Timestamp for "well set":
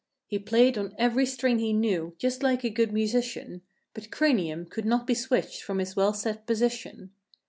5.95-6.47